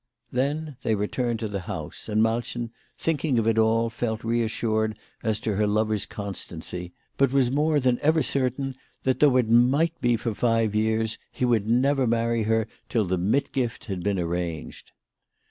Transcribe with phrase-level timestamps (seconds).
[0.31, 5.57] Then they returned to the house; andMalchen, thinking of it all, felt reassured as to
[5.57, 10.33] her lover's constancy, but was more than ever certain that, though it might be for
[10.33, 14.91] five years, he would never marry her till the mitgift had been arranged.